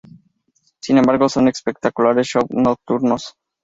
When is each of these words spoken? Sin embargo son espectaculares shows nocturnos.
Sin 0.79 0.97
embargo 0.97 1.29
son 1.29 1.47
espectaculares 1.47 2.25
shows 2.25 2.49
nocturnos. 2.49 3.35